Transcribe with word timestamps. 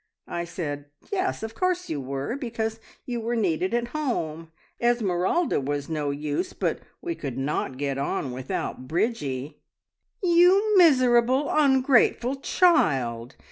I 0.25 0.45
said 0.45 0.85
yes, 1.11 1.43
of 1.43 1.53
course 1.53 1.87
you 1.87 2.01
were, 2.01 2.35
because 2.35 2.79
you 3.05 3.21
were 3.21 3.35
needed 3.35 3.71
at 3.75 3.89
home. 3.89 4.51
Esmeralda 4.81 5.61
was 5.61 5.89
no 5.91 6.09
use, 6.09 6.53
but 6.53 6.79
we 7.03 7.13
could 7.13 7.37
not 7.37 7.77
get 7.77 7.99
on 7.99 8.31
without 8.31 8.87
Bridgie!" 8.87 9.59
"You 10.23 10.75
miserable, 10.75 11.51
ungrateful 11.51 12.37
child! 12.37 13.35